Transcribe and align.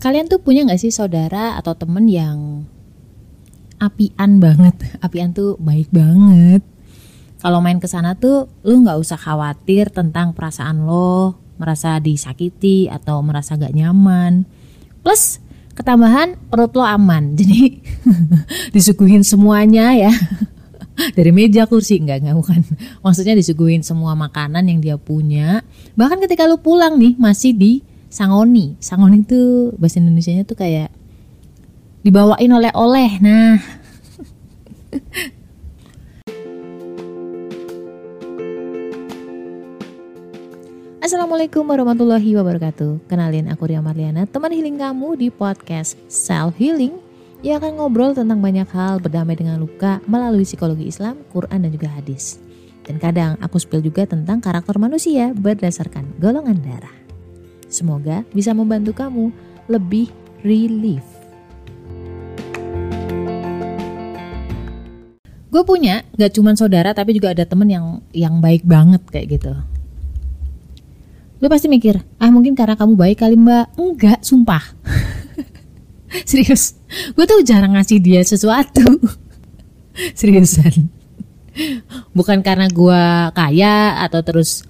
Kalian 0.00 0.32
tuh 0.32 0.40
punya 0.40 0.64
gak 0.64 0.80
sih 0.80 0.88
saudara 0.88 1.60
atau 1.60 1.76
temen 1.76 2.08
yang 2.08 2.64
apian 3.76 4.40
banget? 4.40 4.72
Apian 5.04 5.36
tuh 5.36 5.60
baik 5.60 5.92
banget. 5.92 6.64
Kalau 7.40 7.60
main 7.60 7.76
ke 7.76 7.88
sana 7.88 8.16
tuh 8.16 8.48
lu 8.64 8.84
nggak 8.84 9.00
usah 9.00 9.16
khawatir 9.16 9.88
tentang 9.88 10.36
perasaan 10.36 10.84
lo, 10.84 11.40
merasa 11.56 11.96
disakiti 12.00 12.88
atau 12.88 13.20
merasa 13.20 13.56
gak 13.56 13.72
nyaman. 13.76 14.48
Plus 15.04 15.40
ketambahan 15.76 16.36
perut 16.48 16.72
lo 16.76 16.84
aman. 16.84 17.32
Jadi 17.40 17.80
disuguhin 18.72 19.20
semuanya 19.20 19.92
ya. 19.92 20.12
Dari 21.16 21.32
meja 21.32 21.64
kursi 21.68 22.00
enggak 22.00 22.24
enggak 22.24 22.36
bukan. 22.40 22.60
Maksudnya 23.04 23.36
disuguhin 23.36 23.84
semua 23.84 24.16
makanan 24.16 24.64
yang 24.64 24.80
dia 24.80 24.96
punya. 24.96 25.60
Bahkan 25.96 26.24
ketika 26.24 26.44
lu 26.48 26.60
pulang 26.60 26.96
nih 26.96 27.16
masih 27.20 27.52
di 27.56 27.80
sangoni. 28.10 28.74
Sangoni 28.82 29.22
itu 29.22 29.70
bahasa 29.78 30.02
Indonesia-nya 30.02 30.42
tuh 30.42 30.58
kayak 30.58 30.90
dibawain 32.02 32.50
oleh-oleh. 32.50 33.10
Nah. 33.22 33.56
Assalamualaikum 41.00 41.64
warahmatullahi 41.64 42.36
wabarakatuh. 42.36 43.08
Kenalin 43.08 43.48
aku 43.48 43.72
Ria 43.72 43.80
Marliana, 43.80 44.28
teman 44.28 44.52
healing 44.52 44.76
kamu 44.76 45.16
di 45.16 45.32
podcast 45.32 45.96
Self 46.12 46.60
Healing 46.60 46.92
yang 47.40 47.56
akan 47.56 47.80
ngobrol 47.80 48.12
tentang 48.12 48.44
banyak 48.44 48.68
hal 48.68 49.00
berdamai 49.00 49.32
dengan 49.32 49.56
luka 49.56 50.04
melalui 50.04 50.44
psikologi 50.44 50.92
Islam, 50.92 51.24
Quran 51.32 51.64
dan 51.64 51.72
juga 51.72 51.88
hadis. 51.88 52.36
Dan 52.84 53.00
kadang 53.00 53.40
aku 53.40 53.56
spill 53.56 53.80
juga 53.80 54.04
tentang 54.04 54.44
karakter 54.44 54.76
manusia 54.76 55.32
berdasarkan 55.32 56.20
golongan 56.20 56.60
darah. 56.60 56.99
Semoga 57.70 58.26
bisa 58.34 58.50
membantu 58.50 58.90
kamu 58.90 59.30
lebih 59.70 60.10
relief. 60.42 61.06
Gue 65.50 65.62
punya 65.62 66.02
gak 66.18 66.34
cuma 66.34 66.54
saudara 66.58 66.90
tapi 66.90 67.14
juga 67.14 67.30
ada 67.30 67.46
temen 67.46 67.70
yang 67.70 67.86
yang 68.10 68.42
baik 68.42 68.66
banget 68.66 69.02
kayak 69.06 69.38
gitu. 69.38 69.54
Lu 71.40 71.46
pasti 71.48 71.70
mikir, 71.70 71.96
ah 72.20 72.28
mungkin 72.28 72.58
karena 72.58 72.74
kamu 72.74 72.98
baik 72.98 73.22
kali 73.22 73.38
mbak. 73.38 73.72
Enggak, 73.78 74.20
sumpah. 74.26 74.60
Serius, 76.28 76.74
gue 77.14 77.24
tuh 77.24 77.40
jarang 77.46 77.78
ngasih 77.78 78.02
dia 78.02 78.20
sesuatu. 78.26 78.98
Seriusan. 80.18 80.90
Bukan 82.14 82.42
karena 82.42 82.66
gue 82.66 83.02
kaya 83.34 84.02
atau 84.04 84.20
terus 84.26 84.66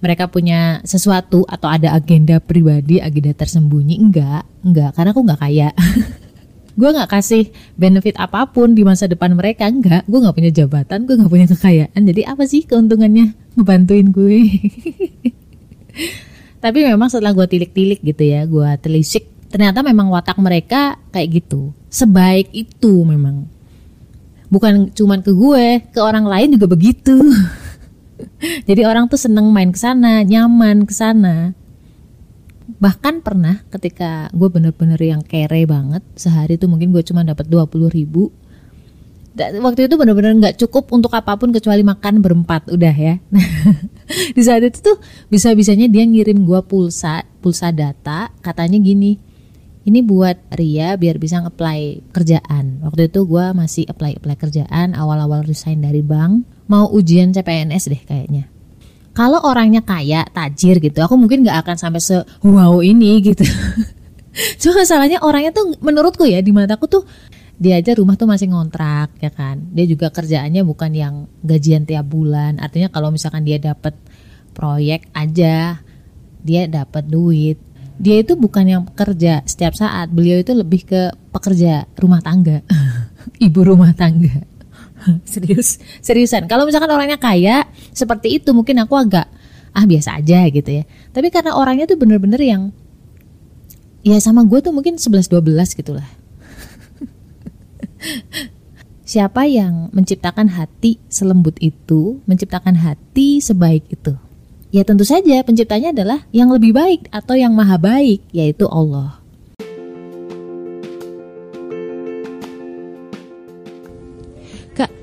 mereka 0.00 0.26
punya 0.32 0.80
sesuatu 0.82 1.44
atau 1.44 1.68
ada 1.68 1.92
agenda 1.92 2.40
pribadi, 2.40 2.98
agenda 2.98 3.36
tersembunyi, 3.36 4.00
enggak, 4.00 4.48
enggak, 4.64 4.90
karena 4.96 5.10
aku 5.12 5.22
enggak 5.24 5.40
kaya. 5.40 5.68
gue 6.80 6.88
nggak 6.88 7.12
kasih 7.12 7.52
benefit 7.76 8.16
apa 8.16 8.48
pun 8.48 8.72
di 8.72 8.80
masa 8.80 9.04
depan 9.04 9.36
mereka, 9.36 9.68
enggak, 9.68 10.08
gue 10.08 10.18
nggak 10.18 10.36
punya 10.36 10.50
jabatan, 10.50 11.04
gue 11.04 11.14
nggak 11.20 11.32
punya 11.32 11.46
kekayaan, 11.52 12.00
jadi 12.00 12.32
apa 12.32 12.42
sih 12.48 12.64
keuntungannya 12.64 13.36
ngebantuin 13.60 14.08
gue? 14.08 14.40
Tapi 16.64 16.78
memang 16.84 17.12
setelah 17.12 17.36
gue 17.36 17.44
tilik-tilik 17.44 18.00
gitu 18.00 18.22
ya, 18.24 18.48
gue 18.48 18.68
telisik, 18.80 19.28
ternyata 19.52 19.84
memang 19.84 20.08
watak 20.08 20.40
mereka 20.40 20.96
kayak 21.12 21.44
gitu, 21.44 21.76
sebaik 21.92 22.48
itu 22.56 23.04
memang. 23.04 23.44
Bukan 24.48 24.96
cuman 24.96 25.20
ke 25.20 25.30
gue, 25.36 25.84
ke 25.92 26.00
orang 26.00 26.24
lain 26.24 26.56
juga 26.56 26.66
begitu. 26.66 27.20
Jadi 28.68 28.82
orang 28.84 29.06
tuh 29.06 29.20
seneng 29.20 29.48
main 29.52 29.70
ke 29.70 29.78
sana, 29.80 30.24
nyaman 30.24 30.88
ke 30.88 30.94
sana. 30.94 31.52
Bahkan 32.80 33.20
pernah 33.20 33.60
ketika 33.68 34.30
gue 34.30 34.48
bener-bener 34.48 35.00
yang 35.00 35.22
kere 35.24 35.66
banget, 35.66 36.00
sehari 36.14 36.56
tuh 36.56 36.70
mungkin 36.70 36.94
gue 36.94 37.02
cuma 37.04 37.26
dapat 37.26 37.46
20 37.48 37.90
ribu. 37.90 38.32
waktu 39.40 39.88
itu 39.88 39.94
bener-bener 39.96 40.36
nggak 40.36 40.58
cukup 40.60 40.90
untuk 40.92 41.16
apa 41.16 41.32
pun 41.38 41.48
kecuali 41.54 41.80
makan 41.80 42.20
berempat 42.20 42.68
udah 42.68 42.92
ya. 42.92 43.16
Di 44.36 44.42
saat 44.42 44.60
itu 44.66 44.84
tuh 44.84 45.00
bisa-bisanya 45.32 45.88
dia 45.88 46.04
ngirim 46.04 46.44
gue 46.44 46.60
pulsa, 46.66 47.24
pulsa 47.40 47.72
data, 47.72 48.28
katanya 48.44 48.76
gini, 48.82 49.16
ini 49.88 50.04
buat 50.04 50.36
Ria 50.52 51.00
biar 51.00 51.16
bisa 51.16 51.40
apply 51.40 52.12
kerjaan. 52.12 52.84
Waktu 52.84 53.08
itu 53.08 53.24
gue 53.24 53.44
masih 53.56 53.88
apply 53.88 54.20
apply 54.20 54.36
kerjaan, 54.36 54.92
awal-awal 54.92 55.40
resign 55.46 55.80
dari 55.80 56.04
bank 56.04 56.44
mau 56.68 56.86
ujian 56.92 57.32
CPNS 57.32 57.84
deh 57.90 58.02
kayaknya. 58.04 58.44
Kalau 59.10 59.42
orangnya 59.42 59.82
kaya, 59.82 60.22
tajir 60.30 60.78
gitu, 60.78 61.02
aku 61.02 61.18
mungkin 61.18 61.42
gak 61.42 61.66
akan 61.66 61.76
sampai 61.76 61.98
se 61.98 62.14
wow 62.46 62.78
ini 62.78 63.18
gitu. 63.24 63.42
Cuma 64.62 64.86
masalahnya 64.86 65.18
orangnya 65.26 65.50
tuh 65.50 65.74
menurutku 65.82 66.22
ya 66.22 66.38
di 66.38 66.54
mataku 66.54 66.86
tuh 66.86 67.02
dia 67.60 67.76
aja 67.76 67.92
rumah 67.92 68.16
tuh 68.16 68.30
masih 68.30 68.48
ngontrak 68.48 69.12
ya 69.18 69.28
kan. 69.34 69.66
Dia 69.74 69.84
juga 69.84 70.08
kerjaannya 70.08 70.62
bukan 70.62 70.90
yang 70.94 71.14
gajian 71.42 71.84
tiap 71.84 72.06
bulan. 72.08 72.56
Artinya 72.62 72.88
kalau 72.88 73.10
misalkan 73.10 73.42
dia 73.42 73.58
dapat 73.58 73.92
proyek 74.54 75.10
aja, 75.12 75.82
dia 76.40 76.62
dapat 76.70 77.04
duit. 77.10 77.58
Dia 78.00 78.24
itu 78.24 78.32
bukan 78.32 78.64
yang 78.64 78.82
pekerja 78.88 79.44
setiap 79.44 79.76
saat. 79.76 80.08
Beliau 80.08 80.40
itu 80.40 80.56
lebih 80.56 80.88
ke 80.88 81.12
pekerja 81.36 81.84
rumah 82.00 82.24
tangga, 82.24 82.64
ibu 83.46 83.60
rumah 83.60 83.92
tangga. 83.92 84.48
serius 85.32 85.76
seriusan. 86.00 86.48
Kalau 86.48 86.64
misalkan 86.64 86.88
orangnya 86.88 87.20
kaya 87.20 87.68
seperti 87.92 88.40
itu 88.40 88.56
mungkin 88.56 88.80
aku 88.80 88.96
agak 88.96 89.28
ah 89.76 89.84
biasa 89.84 90.16
aja 90.16 90.48
gitu 90.48 90.70
ya. 90.80 90.84
Tapi 91.12 91.28
karena 91.28 91.52
orangnya 91.56 91.84
tuh 91.84 92.00
bener-bener 92.00 92.40
yang 92.40 92.72
ya 94.00 94.16
sama 94.16 94.48
gue 94.48 94.64
tuh 94.64 94.72
mungkin 94.72 94.96
11-12 94.96 95.36
gitulah. 95.76 96.08
Siapa 99.10 99.44
yang 99.44 99.92
menciptakan 99.92 100.54
hati 100.56 101.02
selembut 101.10 101.58
itu 101.60 102.24
menciptakan 102.24 102.80
hati 102.80 103.42
sebaik 103.42 103.84
itu 103.92 104.14
ya 104.70 104.82
tentu 104.86 105.02
saja 105.06 105.42
penciptanya 105.42 105.90
adalah 105.94 106.26
yang 106.30 106.50
lebih 106.50 106.74
baik 106.74 107.10
atau 107.10 107.34
yang 107.34 107.54
maha 107.54 107.78
baik 107.78 108.22
yaitu 108.30 108.66
Allah 108.70 109.20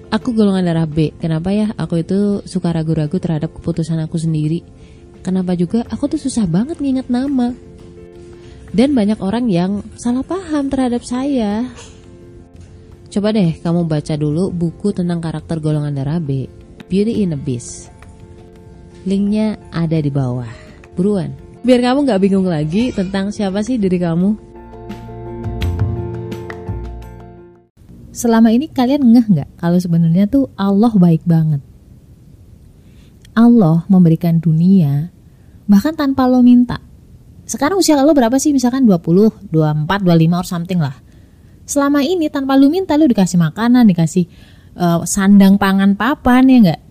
Aku 0.08 0.32
golongan 0.32 0.64
darah 0.64 0.88
B. 0.88 1.12
Kenapa 1.20 1.52
ya? 1.52 1.76
Aku 1.76 2.00
itu 2.00 2.40
suka 2.48 2.72
ragu-ragu 2.72 3.20
terhadap 3.20 3.52
keputusan 3.52 4.00
aku 4.00 4.16
sendiri. 4.16 4.64
Kenapa 5.20 5.52
juga 5.52 5.84
aku 5.92 6.08
tuh 6.08 6.20
susah 6.20 6.48
banget 6.48 6.80
nginget 6.80 7.12
nama. 7.12 7.52
Dan 8.72 8.96
banyak 8.96 9.20
orang 9.20 9.52
yang 9.52 9.84
salah 10.00 10.24
paham 10.24 10.72
terhadap 10.72 11.04
saya. 11.04 11.68
Coba 13.12 13.36
deh 13.36 13.60
kamu 13.60 13.84
baca 13.84 14.16
dulu 14.16 14.48
buku 14.48 14.96
tentang 14.96 15.20
karakter 15.20 15.60
golongan 15.60 15.96
darah 15.96 16.24
B, 16.24 16.48
Beauty 16.88 17.28
in 17.28 17.36
a 17.36 17.40
Beast. 17.40 17.97
Linknya 19.08 19.56
ada 19.72 19.96
di 20.04 20.12
bawah. 20.12 20.52
Buruan. 21.00 21.32
Biar 21.64 21.80
kamu 21.80 22.04
gak 22.04 22.20
bingung 22.20 22.44
lagi 22.44 22.92
tentang 22.92 23.32
siapa 23.32 23.64
sih 23.64 23.80
diri 23.80 23.96
kamu. 23.96 24.48
selama 28.18 28.50
ini 28.50 28.66
kalian 28.66 29.14
ngeh 29.14 29.28
nggak 29.30 29.50
kalau 29.62 29.78
sebenarnya 29.78 30.26
tuh 30.26 30.50
Allah 30.58 30.90
baik 30.90 31.22
banget. 31.30 31.62
Allah 33.38 33.86
memberikan 33.86 34.42
dunia 34.42 35.14
bahkan 35.70 35.94
tanpa 35.94 36.26
lo 36.26 36.42
minta. 36.42 36.82
Sekarang 37.46 37.78
usia 37.78 37.94
lo 38.02 38.12
berapa 38.18 38.34
sih? 38.42 38.52
Misalkan 38.52 38.90
20, 38.90 39.54
24, 39.54 39.86
25 40.02 40.42
or 40.42 40.48
something 40.50 40.82
lah. 40.82 40.98
Selama 41.70 42.02
ini 42.02 42.28
tanpa 42.34 42.58
lo 42.58 42.74
minta 42.74 42.98
lo 42.98 43.06
dikasih 43.06 43.38
makanan, 43.38 43.86
dikasih 43.86 44.26
uh, 44.76 45.06
sandang 45.06 45.62
pangan 45.62 45.94
papan 45.94 46.44
ya 46.50 46.58
nggak? 46.66 46.82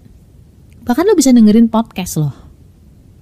Bahkan 0.87 1.03
lo 1.03 1.19
bisa 1.19 1.35
dengerin 1.35 1.67
podcast 1.67 2.15
lo. 2.23 2.31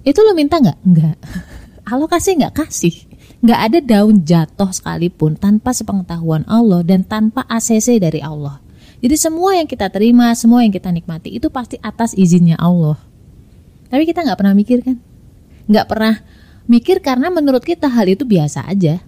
Itu 0.05 0.21
lo 0.21 0.37
minta 0.37 0.61
nggak? 0.61 0.79
Nggak. 0.85 1.17
Allah 1.97 2.09
kasih 2.13 2.37
nggak? 2.37 2.53
Kasih. 2.61 2.93
Nggak 3.41 3.61
ada 3.61 3.79
daun 3.81 4.21
jatuh 4.21 4.69
sekalipun 4.69 5.41
tanpa 5.41 5.73
sepengetahuan 5.73 6.45
Allah 6.45 6.85
dan 6.85 7.09
tanpa 7.09 7.49
ACC 7.49 7.97
dari 7.97 8.21
Allah. 8.21 8.61
Jadi 9.01 9.17
semua 9.17 9.57
yang 9.57 9.65
kita 9.65 9.89
terima, 9.89 10.33
semua 10.37 10.61
yang 10.61 10.73
kita 10.73 10.93
nikmati 10.93 11.33
itu 11.33 11.49
pasti 11.49 11.81
atas 11.81 12.13
izinnya 12.13 12.61
Allah. 12.61 13.01
Tapi 13.89 14.05
kita 14.05 14.25
nggak 14.29 14.39
pernah 14.45 14.53
mikir 14.57 14.85
kan? 14.85 15.01
Nggak 15.65 15.87
pernah 15.89 16.15
mikir 16.69 17.01
karena 17.01 17.33
menurut 17.33 17.65
kita 17.65 17.89
hal 17.89 18.05
itu 18.13 18.29
biasa 18.29 18.69
aja. 18.69 19.01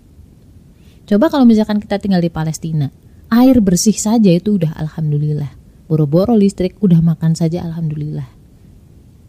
Coba 1.04 1.28
kalau 1.28 1.44
misalkan 1.44 1.76
kita 1.76 2.00
tinggal 2.00 2.24
di 2.24 2.32
Palestina, 2.32 2.88
air 3.28 3.60
bersih 3.60 3.96
saja 3.96 4.32
itu 4.32 4.56
udah 4.56 4.76
alhamdulillah. 4.80 5.52
Boro-boro 5.88 6.32
listrik 6.36 6.76
udah 6.80 7.00
makan 7.00 7.36
saja 7.36 7.64
alhamdulillah 7.64 8.35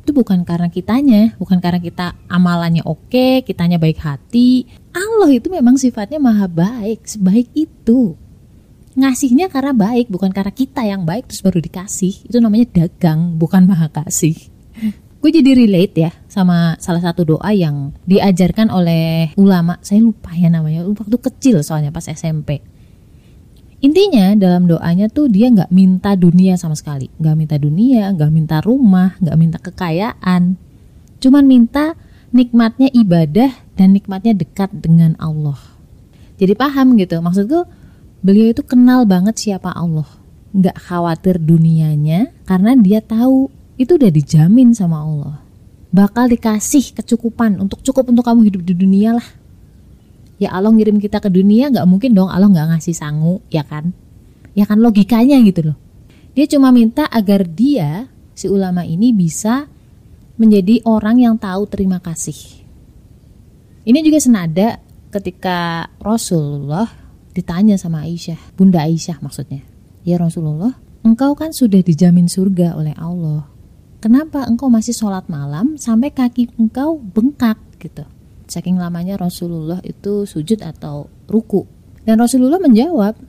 itu 0.07 0.15
bukan 0.15 0.48
karena 0.48 0.71
kitanya, 0.71 1.36
bukan 1.36 1.59
karena 1.59 1.83
kita 1.83 2.15
amalannya 2.31 2.80
oke, 2.88 3.44
kitanya 3.44 3.75
baik 3.75 4.00
hati. 4.00 4.63
Allah 4.95 5.36
itu 5.36 5.51
memang 5.51 5.75
sifatnya 5.75 6.15
maha 6.15 6.48
baik, 6.48 7.04
sebaik 7.04 7.51
itu. 7.51 8.15
Ngasihnya 8.95 9.51
karena 9.51 9.75
baik, 9.75 10.07
bukan 10.07 10.31
karena 10.31 10.56
kita 10.56 10.88
yang 10.88 11.04
baik 11.04 11.27
terus 11.27 11.44
baru 11.44 11.59
dikasih. 11.59 12.24
Itu 12.24 12.39
namanya 12.39 12.71
dagang, 12.71 13.36
bukan 13.36 13.68
maha 13.68 13.92
kasih. 13.92 14.39
Gue 15.19 15.27
jadi 15.36 15.59
relate 15.59 15.95
ya 16.00 16.12
sama 16.31 16.80
salah 16.80 17.04
satu 17.04 17.27
doa 17.27 17.51
yang 17.51 17.92
diajarkan 18.07 18.71
oleh 18.71 19.36
ulama 19.36 19.75
saya 19.83 20.00
lupa 20.00 20.31
ya 20.31 20.48
namanya 20.48 20.88
waktu 20.88 21.19
kecil 21.19 21.59
soalnya 21.68 21.92
pas 21.92 22.06
SMP 22.07 22.63
intinya 23.77 24.33
dalam 24.33 24.65
doanya 24.65 25.07
tuh 25.07 25.29
dia 25.29 25.50
nggak 25.53 25.69
minta 25.69 26.18
dunia 26.18 26.57
sama 26.57 26.74
sekali. 26.74 27.09
Nggak 27.21 27.35
minta 27.38 27.56
dunia 27.59 28.09
nggak 28.13 28.31
minta 28.33 28.57
rumah 28.62 29.15
nggak 29.21 29.38
minta 29.38 29.57
kekayaan. 29.62 30.57
Cuman 31.18 31.44
minta 31.45 31.97
nikmatnya 32.31 32.91
ibadah 32.91 33.51
dan 33.77 33.94
nikmatnya 33.94 34.33
dekat 34.38 34.69
dengan 34.74 35.13
Allah. 35.21 35.57
Jadi 36.38 36.53
paham 36.53 36.97
gitu. 36.97 37.18
Maksudku 37.18 37.65
beliau 38.21 38.53
itu 38.53 38.62
kenal 38.65 39.06
banget 39.06 39.38
siapa 39.38 39.74
Allah. 39.74 40.07
Nggak 40.53 40.77
khawatir 40.77 41.38
dunianya 41.41 42.33
karena 42.45 42.73
dia 42.77 43.01
tahu 43.01 43.50
itu 43.77 43.97
udah 43.97 44.09
dijamin 44.09 44.73
sama 44.73 45.01
Allah. 45.01 45.35
Bakal 45.94 46.30
dikasih 46.33 46.97
kecukupan 46.97 47.62
untuk 47.62 47.81
cukup 47.81 48.09
untuk 48.12 48.25
kamu 48.25 48.50
hidup 48.51 48.62
di 48.65 48.73
dunia 48.73 49.18
lah. 49.18 49.27
Ya 50.37 50.53
Allah 50.53 50.69
ngirim 50.69 51.01
kita 51.01 51.17
ke 51.17 51.29
dunia 51.33 51.73
nggak 51.73 51.87
mungkin 51.89 52.13
dong 52.13 52.29
Allah 52.29 52.49
nggak 52.49 52.77
ngasih 52.77 52.93
sangu 52.93 53.41
ya 53.49 53.65
kan? 53.65 53.93
Ya 54.53 54.69
kan 54.69 54.81
logikanya 54.81 55.41
gitu 55.45 55.73
loh. 55.73 55.77
Dia 56.37 56.45
cuma 56.45 56.69
minta 56.69 57.09
agar 57.09 57.45
dia 57.45 58.05
si 58.37 58.45
ulama 58.45 58.85
ini 58.85 59.09
bisa 59.13 59.65
menjadi 60.37 60.85
orang 60.85 61.17
yang 61.17 61.35
tahu 61.41 61.65
terima 61.65 61.97
kasih. 61.97 62.37
Ini 63.87 63.99
juga 64.05 64.21
senada 64.21 64.67
ketika 65.09 65.89
Rasulullah 65.97 66.85
ditanya 67.33 67.79
sama 67.79 68.05
Aisyah, 68.05 68.53
Bunda 68.53 68.85
Aisyah 68.85 69.17
maksudnya. 69.23 69.65
Ya 70.05 70.21
Rasulullah, 70.21 70.77
engkau 71.01 71.33
kan 71.33 71.49
sudah 71.53 71.81
dijamin 71.81 72.29
surga 72.29 72.77
oleh 72.77 72.93
Allah 72.93 73.57
kenapa 73.99 74.45
engkau 74.45 74.69
masih 74.69 74.93
sholat 74.93 75.25
malam 75.27 75.75
sampai 75.75 76.13
kaki 76.13 76.53
engkau 76.57 77.01
bengkak 77.01 77.57
gitu. 77.81 78.05
Saking 78.47 78.79
lamanya 78.79 79.19
Rasulullah 79.19 79.83
itu 79.83 80.23
sujud 80.23 80.63
atau 80.63 81.11
ruku. 81.27 81.67
Dan 82.07 82.23
Rasulullah 82.23 82.63
menjawab, 82.63 83.19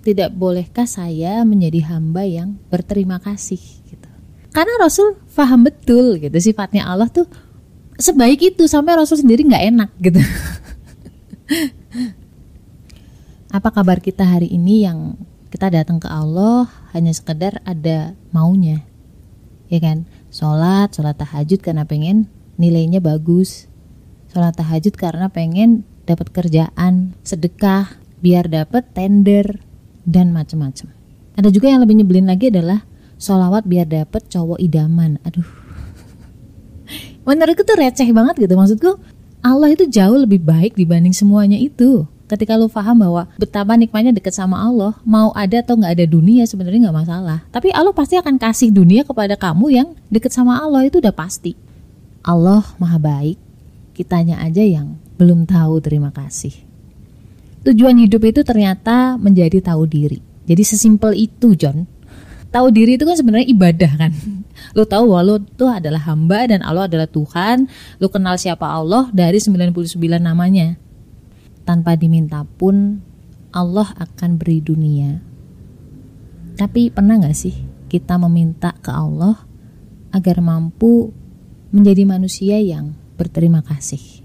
tidak 0.00 0.32
bolehkah 0.32 0.88
saya 0.88 1.44
menjadi 1.44 1.84
hamba 1.92 2.24
yang 2.24 2.56
berterima 2.72 3.20
kasih 3.20 3.60
gitu. 3.60 4.08
Karena 4.52 4.72
Rasul 4.80 5.20
paham 5.32 5.68
betul 5.68 6.16
gitu 6.20 6.36
sifatnya 6.40 6.88
Allah 6.88 7.08
tuh 7.12 7.28
sebaik 8.00 8.54
itu 8.54 8.64
sampai 8.64 8.96
Rasul 8.96 9.20
sendiri 9.20 9.44
nggak 9.44 9.64
enak 9.68 9.90
gitu. 10.00 10.20
Apa 13.56 13.68
kabar 13.70 14.00
kita 14.00 14.24
hari 14.24 14.48
ini 14.48 14.84
yang 14.84 15.20
kita 15.54 15.70
datang 15.70 16.02
ke 16.02 16.10
Allah 16.10 16.66
hanya 16.90 17.14
sekedar 17.14 17.62
ada 17.62 18.18
maunya 18.34 18.82
ya 19.70 19.78
kan 19.78 20.02
sholat 20.34 20.90
sholat 20.90 21.14
tahajud 21.14 21.62
karena 21.62 21.86
pengen 21.86 22.26
nilainya 22.58 22.98
bagus 22.98 23.70
sholat 24.34 24.58
tahajud 24.58 24.98
karena 24.98 25.30
pengen 25.30 25.86
dapat 26.02 26.34
kerjaan 26.34 27.14
sedekah 27.22 27.94
biar 28.18 28.50
dapat 28.50 28.82
tender 28.90 29.62
dan 30.02 30.34
macam-macam 30.34 30.90
ada 31.34 31.50
juga 31.50 31.66
yang 31.66 31.82
lebih 31.82 31.98
nyebelin 31.98 32.30
lagi 32.30 32.50
adalah 32.50 32.86
sholawat 33.18 33.66
biar 33.66 33.90
dapat 33.90 34.22
cowok 34.30 34.62
idaman. 34.62 35.18
Aduh. 35.26 35.46
Menurutku 37.26 37.66
tuh 37.66 37.74
receh 37.74 38.06
banget 38.14 38.38
gitu 38.38 38.54
maksudku 38.54 38.90
Allah 39.44 39.74
itu 39.74 39.84
jauh 39.90 40.16
lebih 40.16 40.40
baik 40.40 40.78
dibanding 40.78 41.12
semuanya 41.12 41.58
itu. 41.58 42.06
Ketika 42.24 42.56
lu 42.56 42.72
paham 42.72 43.04
bahwa 43.04 43.28
betapa 43.36 43.76
nikmatnya 43.76 44.16
deket 44.16 44.32
sama 44.32 44.56
Allah 44.56 44.96
mau 45.04 45.28
ada 45.36 45.60
atau 45.60 45.76
nggak 45.76 45.92
ada 45.92 46.06
dunia 46.08 46.48
sebenarnya 46.48 46.88
nggak 46.88 46.98
masalah. 47.04 47.38
Tapi 47.52 47.68
Allah 47.74 47.92
pasti 47.92 48.16
akan 48.16 48.40
kasih 48.40 48.72
dunia 48.72 49.04
kepada 49.04 49.36
kamu 49.36 49.66
yang 49.74 49.88
deket 50.08 50.32
sama 50.32 50.56
Allah 50.56 50.88
itu 50.88 51.02
udah 51.02 51.12
pasti. 51.12 51.52
Allah 52.24 52.64
maha 52.80 52.96
baik 52.96 53.36
kitanya 53.94 54.42
aja 54.42 54.60
yang 54.60 54.98
belum 55.16 55.46
tahu 55.46 55.78
terima 55.78 56.10
kasih. 56.10 56.52
Tujuan 57.64 57.96
hidup 57.96 58.20
itu 58.28 58.44
ternyata 58.44 59.16
menjadi 59.16 59.62
tahu 59.62 59.88
diri. 59.88 60.20
Jadi 60.44 60.62
sesimpel 60.66 61.16
itu 61.16 61.56
John. 61.56 61.88
Tahu 62.52 62.70
diri 62.70 63.00
itu 63.00 63.08
kan 63.08 63.16
sebenarnya 63.16 63.48
ibadah 63.48 63.92
kan? 63.96 64.12
Lo 64.76 64.84
tahu 64.84 65.10
bahwa 65.10 65.22
lo 65.24 65.36
tuh 65.42 65.72
adalah 65.72 66.04
hamba 66.06 66.46
dan 66.46 66.60
Allah 66.60 66.86
adalah 66.86 67.08
Tuhan. 67.08 67.66
Lo 67.98 68.12
kenal 68.12 68.36
siapa 68.36 68.68
Allah 68.68 69.08
dari 69.10 69.40
99 69.40 69.96
namanya. 70.20 70.76
Tanpa 71.64 71.96
diminta 71.96 72.44
pun 72.44 73.00
Allah 73.50 73.90
akan 73.96 74.30
beri 74.36 74.60
dunia. 74.60 75.18
Tapi 76.54 76.92
pernah 76.92 77.18
gak 77.18 77.34
sih 77.34 77.54
kita 77.90 78.20
meminta 78.20 78.76
ke 78.78 78.92
Allah 78.92 79.42
agar 80.14 80.38
mampu 80.38 81.10
menjadi 81.74 82.06
manusia 82.06 82.62
yang 82.62 82.94
berterima 83.14 83.62
kasih? 83.62 84.22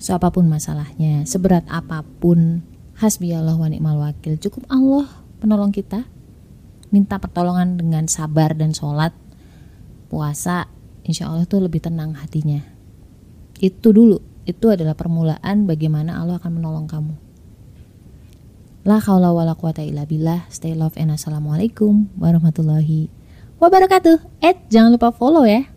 So 0.00 0.16
apa 0.16 0.32
pun 0.32 0.48
masalahnya, 0.48 1.28
seberat 1.28 1.68
apa 1.68 2.00
pun, 2.24 2.64
hasbi 2.96 3.36
Allah 3.36 3.56
wa 3.56 3.68
ni'mal 3.68 4.00
wakil, 4.00 4.40
cukup 4.40 4.64
Allah 4.72 5.08
penolong 5.40 5.72
kita. 5.72 6.08
Minta 6.90 7.22
pertolongan 7.22 7.78
dengan 7.78 8.10
sabar 8.10 8.56
dan 8.56 8.74
sholat, 8.74 9.14
puasa, 10.10 10.66
insya 11.06 11.30
Allah 11.30 11.46
tuh 11.46 11.62
lebih 11.62 11.84
tenang 11.84 12.18
hatinya. 12.18 12.64
Itu 13.60 13.94
dulu 13.94 14.18
itu 14.48 14.66
adalah 14.72 14.98
permulaan 14.98 15.68
bagaimana 15.68 16.18
Allah 16.18 16.42
akan 16.42 16.52
menolong 16.58 16.86
kamu. 16.90 17.14
La 18.88 18.98
haula 18.98 19.30
wala 19.30 19.52
quwata 19.54 19.84
illa 19.84 20.08
billah. 20.08 20.48
Stay 20.48 20.72
love 20.72 20.96
and 20.96 21.12
assalamualaikum 21.12 22.08
warahmatullahi 22.16 23.12
wabarakatuh. 23.60 24.40
Eh, 24.40 24.56
jangan 24.72 24.96
lupa 24.96 25.12
follow 25.12 25.44
ya. 25.44 25.68